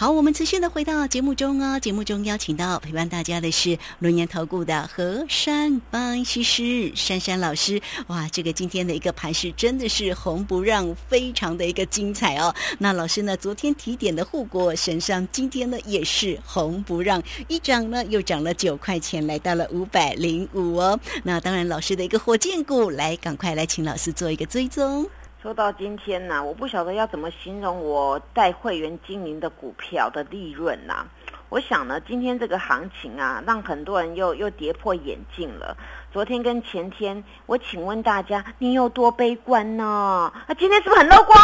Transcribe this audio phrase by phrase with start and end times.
[0.00, 1.76] 好，我们持续的回到节目中哦。
[1.80, 7.82] 节目中邀请到陪伴大家的是轮研投顾的何山帮西施珊珊老师。
[8.06, 12.54] 哇，这个今天的一个盘势真的是红不让，非常的一个精彩哦。
[12.78, 21.00] 那老师呢，昨天提点的护国神商，今天呢也是红不让，一涨呢又涨了九块钱，来到了五百零五哦。
[21.24, 25.10] 那当然，老师的一个火箭股，来赶快来请老师做一个追踪。
[25.40, 31.06] 说到今天呢，我不晓得要怎么形容我带会员经营的股票的利润呐。
[31.48, 35.76] 我想呢，今天这个行情啊，让很多人又又跌破眼镜了。
[36.12, 40.32] 昨天跟前天，我请问大家，你有多悲观呢？
[40.48, 41.38] 啊，今天是不是很乐观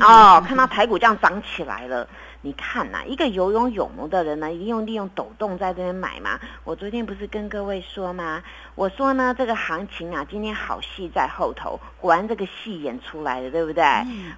[0.00, 0.42] 哦？
[0.44, 2.06] 看到台股这样涨起来了。
[2.46, 6.38] 你看呐，一个有勇有谋的人呢，一定用利用抖动在这边买嘛。
[6.62, 8.40] 我昨天不是跟各位说吗？
[8.76, 13.82] 我说呢，这个行情啊，今天好戏在后头，果然这个戏演出来了，对不对？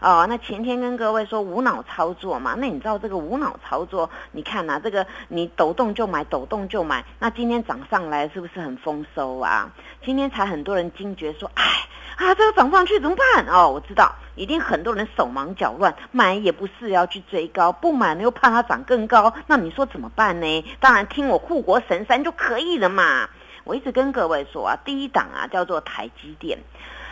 [0.00, 4.08] 哦，那前天跟各位说无脑操作嘛，那你知道这个无脑操作？
[4.32, 9.70] 你看呐，这个你抖动就买，抖动就买，那今天涨上来是不是很丰收啊？
[10.02, 11.62] 今天才很多人惊觉说，哎。
[12.18, 13.46] 啊，这个涨上去怎么办？
[13.46, 20.64] 哦，我知道，一定很多人手忙脚乱，买也不是要去追高，不买呢又怕它涨更高，那你说怎么办呢？
[20.80, 23.28] 当然听我护国神山就可以了嘛。
[23.62, 26.58] 我一直跟各位说啊，第一档啊叫做台积电。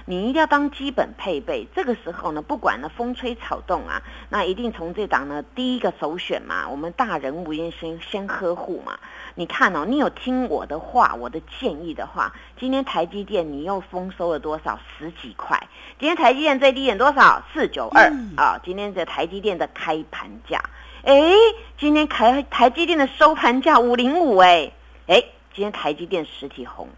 [0.08, 8.96] 你一定要当基本配备，这个时候呢，不管呢风吹草动啊，那一定从这档呢第一个首选嘛，我们大人物先先先呵护嘛。
[9.34, 14.78] 你看哦，你有听我的话，我的建议的话，今天台积电你又丰收了多少？
[14.96, 15.60] 十几块。
[15.98, 17.42] 今天台积电最低点多少？
[17.52, 18.60] 四九二啊。
[18.64, 20.62] 今天的台积电的开盘价，
[21.02, 21.32] 哎，
[21.78, 24.70] 今天台台积电的收盘价五零五，哎
[25.08, 25.20] 哎，
[25.52, 26.88] 今天台积电实体红。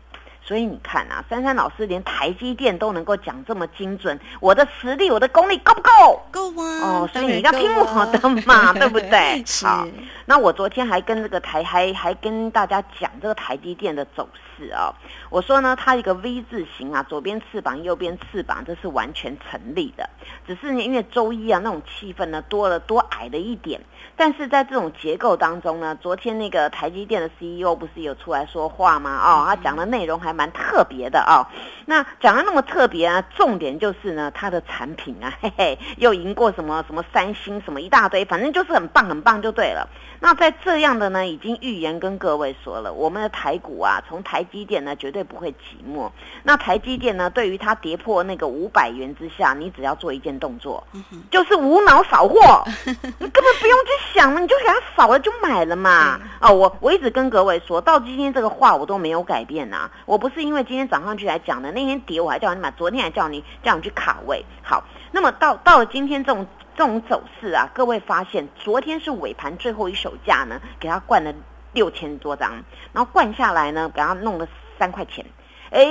[0.48, 6.22] 所以你看啊，珊珊老师连台积电都能够讲这么精准，我的实力、我的功力够不够？
[6.30, 6.80] 够啊！
[6.80, 9.44] 哦，所以你要听我的嘛， 对不对？
[9.62, 9.86] 好，
[10.24, 14.26] 那我昨天还跟这个台还还跟大家讲这个台积电的走
[14.58, 14.92] 势啊。
[15.30, 20.10] 我说呢，它一个 V 字形啊，左边翅膀，右边翅膀，这是完全成立的。
[20.46, 23.80] 只是因为周一啊那种气氛呢多了多矮了一点。
[24.16, 29.16] 但是在这种结构当中呢，昨天那个台积电的 CEO 不是有出来说话吗？
[29.22, 31.47] 哦，他讲的内容还蛮特别的哦。
[31.86, 39.88] 那讲的那么特别啊，重点就是呢，它的产品啊，嘿嘿，又赢过什么什么三星什么一大堆，反正就是很棒很棒就对了。
[40.20, 46.10] 那在这样的呢，已经预言跟各位说了，我们的台股啊，从台积电呢绝对不会寂寞。
[46.42, 50.84] 那台积电呢，对于它跌破那个五百元之下，你只要做一件动作，
[51.31, 53.91] 就是无脑扫货， 你根本不用去。
[54.14, 64.44] 想了你就给他扫了就买了嘛哦，我我一直跟各位说到今天这个话我都没有改变呐，我不是因为今天涨上去才讲的，那天跌我还叫你买，昨天还叫你叫你去卡位。
[64.62, 64.82] 好，
[65.12, 66.44] 那么到到了今天这种
[66.76, 71.32] 这种走势啊，各位发现昨天是尾盘最后一手价呢，给它灌了
[71.72, 72.52] 六千多张，
[72.92, 74.46] 然后灌下来呢，给他弄了
[74.78, 75.24] 三块钱。
[75.70, 75.86] 哎，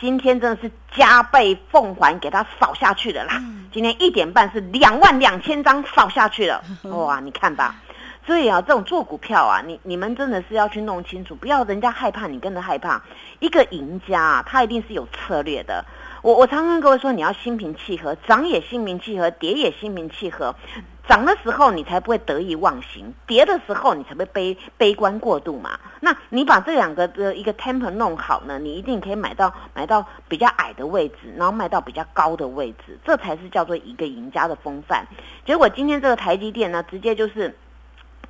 [0.00, 3.40] 今天真的是加倍奉还，给他扫下去的啦！
[3.72, 6.60] 今天一点半是两万两千张扫下去了，
[6.90, 7.20] 哇！
[7.20, 7.76] 你看吧，
[8.26, 13.00] 所以啊，这种做股票啊，你你们真的是要去弄清楚，不要人家害怕，你跟着害怕。
[13.38, 15.84] 一个赢家啊，他一定是有策略的。
[16.22, 20.54] 我我常常跟各位说，你要心平气和，涨也心平气和，跌也心平气和。
[21.08, 25.76] 涨的时候你才不会得意忘形，跌的时候你才会悲悲观过度嘛。
[26.00, 35.04] 那你把这两个的一个 temper 弄好呢，你一定可以买到买到比较矮的位置，然后卖到比较高的位置，这才是叫做一个赢家的风范。
[35.44, 37.56] 结果今天这个台积电呢，直接就是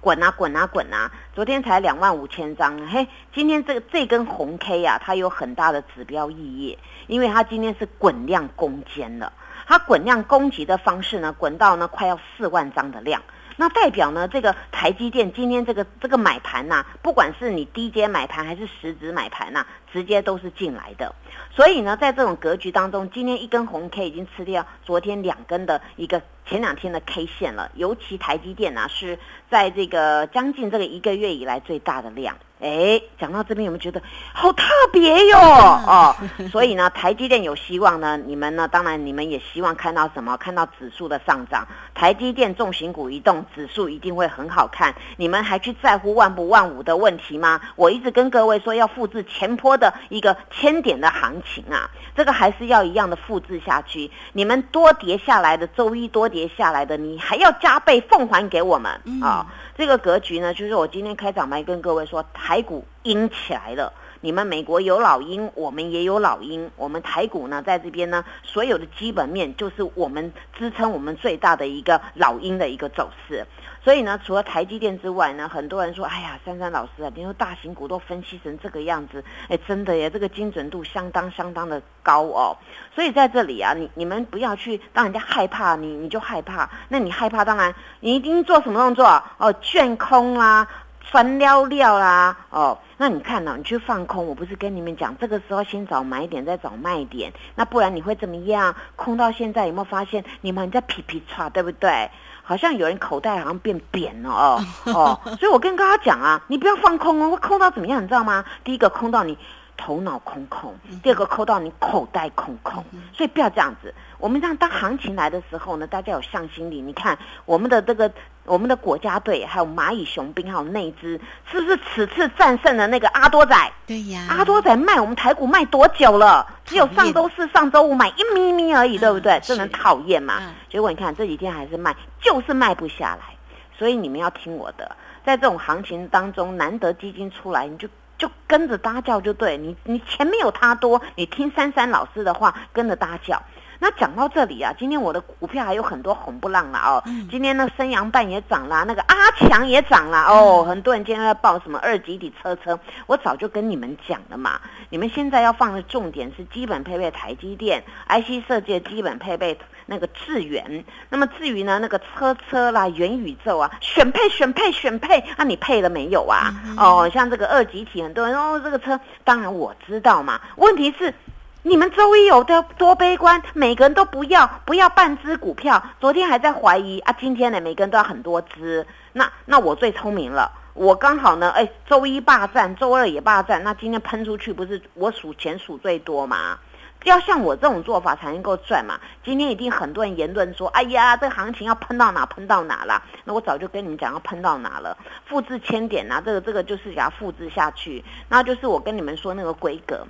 [0.01, 1.13] 滚啊滚啊滚啊！
[1.35, 9.33] 昨天才两万五千张，嘿，今天这个这根红 K 啊，它有很大的指标意义，因为它今天是滚量攻坚了。
[9.67, 13.23] 它滚量攻击的方式呢，滚到呢快要四万张的量，
[13.57, 21.15] 那代表呢这个台积电今天这个这个买盘呐，不管是你低阶买盘还是实质买盘呐，直接都是进来的。
[21.55, 29.19] 所以呢，在这种格局当中，今天一根红 K 已经吃掉昨天两根的一个前两天的 K 线了，尤其台积电啊是
[29.51, 32.37] 在这个将近这个一个月以来最大的量。
[32.61, 34.03] 哎，讲到这边有没有觉得
[34.35, 35.39] 好特别哟？
[35.39, 36.15] 哦，
[36.53, 38.19] 所以呢，台积电有希望呢。
[38.19, 40.37] 你们呢，当然你们也希望看到什么？
[40.37, 41.67] 看到指数的上涨。
[41.95, 44.95] 台积电重型股一动，指数一定会很好看。
[45.17, 47.59] 你们还去在乎万不万五的问题吗？
[47.77, 54.09] 我一直跟各位说，要复制前坡的一个千点的行情啊，这个还是要一样的复制下去。
[54.35, 58.93] 你们多跌下来的，周一多跌下来的，你还要加倍奉还给我们
[59.23, 59.47] 啊！
[59.77, 66.71] 这个格局呢，就是我今天开场白跟各位说，台股阴起来了，你们美国有老鹰，我们也有老鹰。
[66.77, 73.47] 我们台股呢，在这边呢，所有的基本面就是我们支撑我们最大的一个老鹰的一个走势。
[73.83, 82.57] 所以呢，除了台积电之外呢，很多人说，哎呀，珊珊老师啊，你说大型股都分析成这个样子，哎，真的耶，这个精准度相当相当的高哦。
[82.95, 86.69] 所以在这里啊，你你们不要去让人家害怕，你你就害怕。
[86.89, 90.69] 那你害怕，当然你一定做什么动作哦，卷空啦，
[91.01, 92.79] 翻撩撩啦，哦。
[92.99, 93.55] 那你看呢？
[93.57, 97.33] 你去放空，我不是跟你们讲，这个时候先找买点，再找卖点。
[97.55, 98.77] 那不然你会怎么样？
[98.95, 102.11] 空到现在有没有发现你们在皮皮叉，对不对？
[102.43, 105.21] 好像有人口袋好像变扁了哦 哦。
[105.39, 108.03] 所以我跟大家讲啊，你不要放空哦，会空到怎么样？
[108.03, 108.45] 你知道吗？
[108.65, 109.37] 第一个空到你
[109.81, 112.85] 头脑空空，第二个抠到你口袋空空。
[113.13, 113.95] 所以不要这样子。
[114.19, 116.83] 我们让当行情来的时候呢，大家有向心力。
[116.83, 118.11] 你看我们的这个。
[118.47, 123.73] 我们的国家队还有蚂蚁雄兵还有内资，是不是此次战胜了那个阿多仔？
[123.87, 126.45] 对呀，阿多仔卖我们台股卖多久了？
[126.65, 129.39] 只有上周四、上周五买一咪咪而已，对不对？
[129.45, 130.53] 这能讨厌嘛？
[130.69, 133.37] 结果你看这几天还是卖，就是卖不下来。
[133.79, 137.87] 所以你们要听我的，在这种行情当中，难得基金出来，你就
[138.21, 139.57] 就跟着搭教就对。
[139.57, 143.43] 你你钱没有他多，你听珊珊老师的话，跟着搭教。
[143.83, 147.03] 那讲到这里啊，今天我的股票还有很多红不浪了哦。
[147.31, 150.63] 今天呢，升阳半也涨了，那个阿强也涨了哦。
[150.69, 154.61] 很多人今天在报什么二级体车车，我早就跟你们讲了嘛。
[154.91, 160.85] 你们现在要放的重点是基本配备台积电，IC 设计的基本配备那个智源。
[161.09, 166.53] 那么至于呢，那个车车啦、元宇宙啊，选配选配选配，那你配了没有啊？
[166.77, 170.39] 哦，像这个二级体，很多人哦，这个车当然我知道嘛。
[170.57, 171.15] 问题是。
[171.63, 175.83] 你们周一有的多悲观，每个人都不要不要半只股票。
[176.01, 178.87] 昨天还在怀疑啊，今天呢，每个人都要很多只。
[179.13, 186.59] 那那我最聪明了，我刚好呢，哎，周一霸占，周二也霸占，那今天喷出去不是我数钱数最多吗？
[187.05, 188.99] 要像我这种做法才能够赚嘛。
[189.23, 193.03] 今天一定很多人言论说，哎呀，这个行情要喷到哪喷到哪了。
[193.25, 194.97] 那我早就跟你们讲要喷到哪了，
[195.27, 198.03] 复制千点呐，这个这个就是要复制下去。
[198.31, 200.07] 那就是我跟你们说那个规格。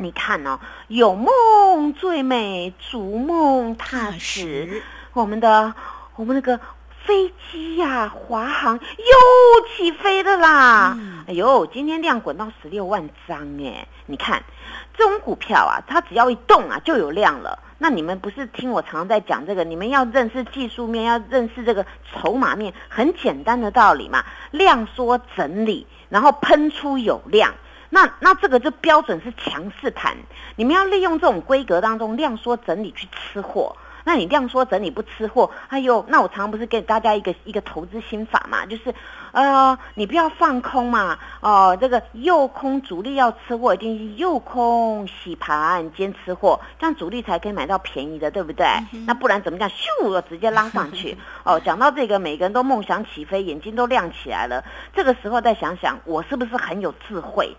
[0.00, 0.58] 你看哦，
[0.88, 4.82] 有梦最美，逐梦踏实。
[5.12, 5.74] 我们的
[6.16, 6.58] 我们那个
[7.04, 10.98] 飞机呀，华航又起飞的啦！
[11.28, 13.86] 哎呦，今天量滚到十六万张哎！
[14.06, 14.42] 你看
[14.96, 17.58] 这种股票啊，它只要一动啊，就有量了。
[17.76, 19.64] 那你们不是听我常常在讲这个？
[19.64, 24.24] 你们要认识技术面，要认识这个筹码面，很简单的道理嘛。
[24.50, 27.52] 量缩整理，然后喷出有量。
[27.90, 30.16] 那那这个就标准是强势盘，
[30.56, 33.76] 你们要利用这种规格当中量缩整理去吃货。
[34.02, 38.92] 那你量缩整理不吃货，哎呦，那我常常不是给大家一个一个投资心法嘛，就是，
[39.30, 48.66] 呃，你不要放空嘛，哦，这个右空主力要吃货，一定是右空洗盘兼吃货，这样主力才可以买到便宜的，对不对？
[49.06, 49.68] 那不然怎么讲？
[49.68, 51.16] 咻，直接拉上去。
[51.44, 54.64] 哦，讲到这个，每个人都梦想起飞，眼睛都亮起来了。
[54.94, 57.54] 这个时候再想想，我是不是很有智慧？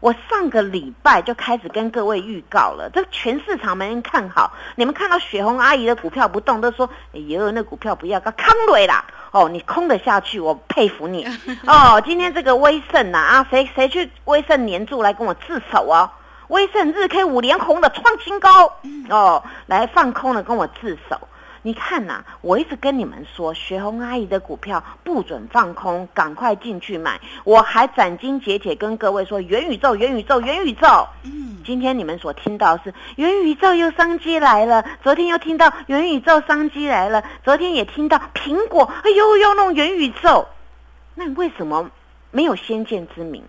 [0.00, 4.52] 我上个礼拜就开始跟各位预告了，这全市场没人看好。
[4.74, 11.26] 你们看到雪红阿姨的股票不动，都说：“哎呦，那股票不要，搞康瑞啦！”哦，你空得下去，我佩服你。
[11.66, 16.10] 哦，今天这个威盛呐，啊，谁谁去威盛黏住来跟我自首啊？
[16.48, 18.72] 威盛日 K 五连红的创新高，
[19.08, 21.20] 哦，来放空的跟我自首。
[21.62, 27.20] 你看呐，我一直跟你们说，雪红阿姨的股票不准放空，赶快进去买。
[27.44, 31.06] 我还斩钉截铁跟各位说，元宇宙，元宇宙，元宇宙。
[31.24, 40.48] 嗯，今天你们所听到是元宇宙又商机来了，昨天又听到元宇宙商机来了，昨天也听到苹果，哎呦，要弄元宇宙。
[41.14, 41.90] 那你为什么
[42.30, 43.44] 没有先见之明？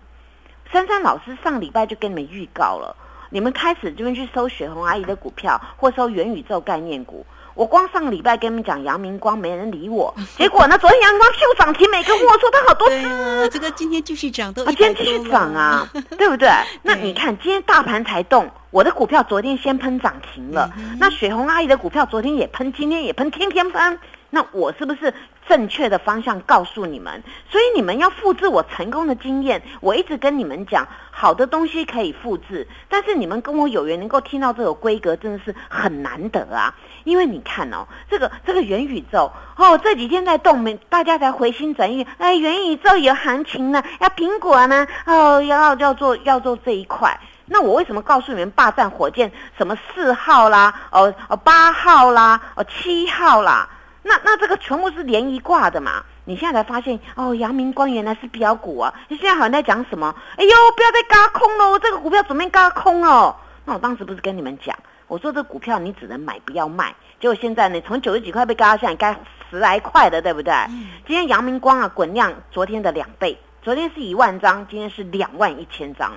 [0.70, 2.94] 珊珊老师上礼拜就跟你们预告了，
[3.30, 7.24] 你们开始这边去搜雪红阿姨的股票，或搜元宇宙概念股。
[7.54, 10.14] 我光上个礼拜跟你们讲阳明光，没人理我。
[10.36, 13.48] 结果呢，昨天阳明光秀涨停，每个跟我说他好多次。
[13.50, 16.48] 这个今天继续涨都，今天继续涨啊， 对不对？
[16.82, 20.70] 那你看今天大盘才动，我的股票昨天先喷涨停了。
[20.98, 23.98] 那雪红阿姨的股票昨天也喷，今天也喷，天天喷。
[24.34, 25.12] 那我是不是
[25.46, 27.22] 正确的方向告诉你们？
[27.50, 29.60] 所以你们要复制我成功的经验。
[29.82, 36.74] 我一直跟你们讲，好的东西可以复制，但是你们跟我有缘能够听到这个规格，真的是很难得啊。
[37.04, 42.06] 因为你看哦，这个这个元宇宙哦，这几天在动，大家才回心转意。
[42.16, 47.20] 哎，元宇宙有行情了，要苹果呢哦，要要做要做这一块。
[47.44, 49.30] 那我为什么告诉你们霸占火箭？
[49.58, 53.68] 什么四号啦，哦哦八号啦，哦七号啦？
[54.02, 56.02] 那那这个全部是连一挂的嘛？
[56.24, 58.92] 你现在才发现哦，阳明光原来是标股啊！
[59.08, 60.14] 你现在好像在讲什么？
[60.36, 63.34] 哎呦，不要再嘎空了，这个股票准备嘎空哦。
[63.64, 66.94] 那我当时不是跟你们讲，我说这股票你只能买不要卖。
[67.20, 69.16] 结果现在呢，从九十几块被嘎到现在该
[69.50, 70.52] 十来块的，对不对？
[71.06, 76.12] 今天阳明光啊，滚量昨天的两倍，昨天是一万张，今天是两万一千张。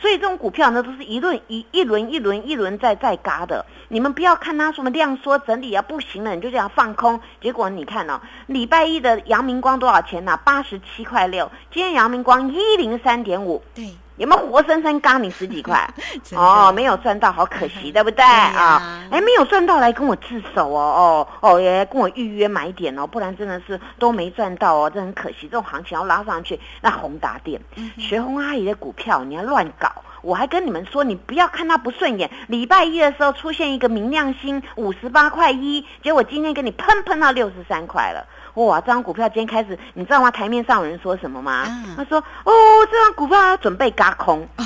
[0.00, 3.64] 所以这种股票呢，都是一轮一一轮一轮一轮在在嘎的。
[3.88, 7.20] 你们不要看它什么量缩整理啊，不行了你就这样放空。
[7.40, 10.38] 结果你看哦，礼拜一的阳明光多少钱呢？
[10.44, 11.50] 八十七块六。
[11.72, 13.62] 今天阳明光一零三点五。
[13.74, 13.96] 对。
[14.18, 15.88] 有没有活生生刚你十几块？
[16.36, 19.02] 哦，没有赚到，好可惜，对不对 啊？
[19.10, 25.42] 哎，没有赚到，来跟我自首哦，哦哦，也跟我预约买点哦，不然真的是都没赚到哦，这很可惜。
[25.42, 27.60] 这种行情要拉上去，那宏达电、
[27.96, 29.90] 学红阿姨的股票，你要乱搞，
[30.22, 32.30] 我还跟你们说，你不要看它不顺眼。
[32.48, 38.26] 礼拜一的时候出现一个明亮星五十八块一，结果今天给你喷喷到六十三块了。
[38.54, 40.30] 哇，这张股票今天开始，你知道吗？
[40.30, 41.64] 台面上有人说什么吗？
[41.96, 42.52] 他说：“哦，
[42.90, 44.44] 这张股票要准备嘎空。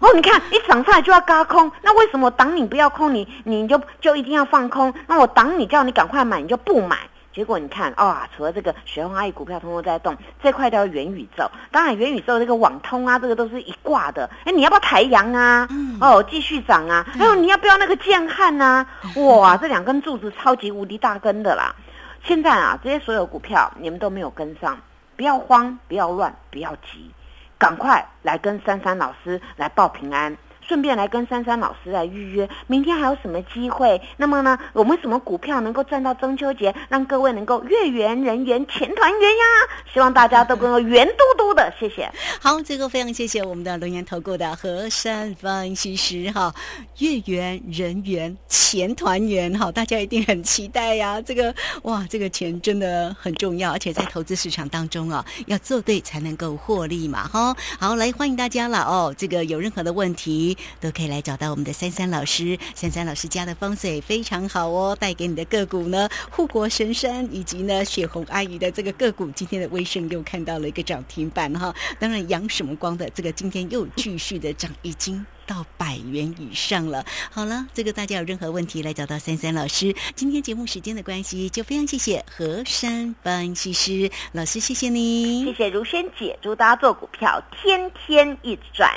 [0.00, 4.94] 哦，你看一涨上来就要嘎空，那为什么我挡你不要空，你你就就一定要放空？
[5.06, 6.96] 那我挡你，叫你赶快买，你就不买。
[7.34, 11.50] 结果你看，啊，除了这个雪红阿姨股票通通在动，这块叫元宇宙。
[11.72, 14.30] 当然，元宇宙这个网通啊，这个都是一挂的。
[14.44, 15.68] 哎，你要不要台阳啊？
[16.00, 17.04] 哦，继续涨啊！
[17.18, 18.86] 还有你要不要那个建汉啊？
[19.16, 21.74] 哇，这两根柱子超级无敌大根的啦！
[22.22, 24.78] 现在啊，这些所有股票你们都没有跟上，
[25.16, 27.10] 不要慌，不要乱，不要急，
[27.58, 30.36] 赶快来跟珊珊老师来报平安。
[30.66, 34.00] 顺便来跟珊珊老师来预约，明天还有什么机会？
[34.16, 39.44] 那么呢，我们什么股票能够赚到中秋节，让各位能够月圆人圆钱团圆呀？
[39.92, 42.10] 希望大家都能够圆嘟嘟的，谢谢。
[42.40, 46.52] 好，最后非常谢谢我们的龙岩投顾的和山分析师哈，
[46.98, 51.20] 月圆人圆钱团圆哈，大家一定很期待呀。
[51.20, 57.54] 这个哇，这个钱真的很重要，而且在投资市场当中啊，要做对才能够获利嘛哈。
[57.78, 60.53] 好，来欢迎大家了哦，这个有任何的问题。
[60.80, 77.04] 都可以来找到我们的三三老师，三三老师家的风水非常好哦，带给你的个股呢，护国神山以及呢雪红阿姨的这个个股，今天的微盛又看到了一个涨停板哈，当然阳什么光的这个今天又继续的涨，已经到百元以上了。
[77.30, 79.94] 好了，这个大家有任何问题来找到三三老师。
[80.14, 88.90] 今天节目时间的关系，就非常谢谢和山分析师老师，谢谢你，谢谢如萱姐，祝大家做股票天天一直赚。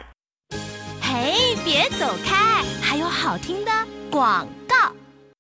[1.20, 1.34] 哎，
[1.66, 2.64] 别走开！
[2.80, 3.72] 还有好听的
[4.12, 4.48] 广。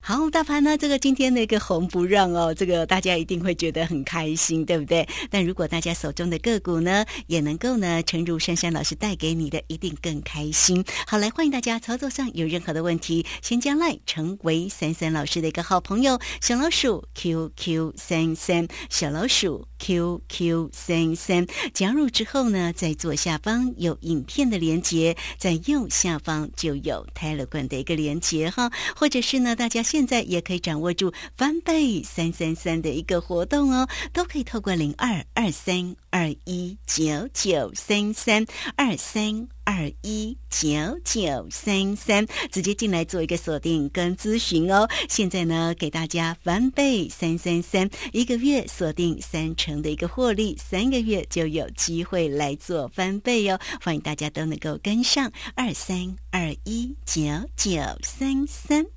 [0.07, 0.77] 好，大盘呢？
[0.77, 5.05] 这个今天的一个红不让哦，这个大家一定会觉得很开心，对不对？
[5.29, 10.81] 但如果大家手中的个股呢，也能够呢，诚如珊珊老师带给你的，一定更开心。
[11.05, 29.96] 好，来欢迎大家操作上有任何的问题，先将来成为珊珊老师的一个好朋友，小老鼠 QQ 三三，小老鼠 QQ 三三，加入之后呢，在左下方有影片的连接，在右下方就有 Telegram 的一个连接哈，或者是呢，大家先。
[29.97, 40.69] 现在也可以掌握住翻倍三三三的一个活动哦，都可以透过零二二三二一九九三三二三二一九
[41.03, 44.87] 九三三直接进来做一个锁定跟咨询哦。
[45.09, 53.59] 现在呢，给大家翻倍三三三，一个月锁定三成的一个获利，三个月就有机会来做翻倍哦。
[53.81, 57.23] 欢迎大家都能够跟上二三二一九
[57.55, 58.96] 九三三。